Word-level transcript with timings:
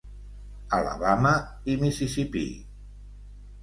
Alabama 0.77 1.35
i 1.75 1.79
Mississipí. 1.85 2.47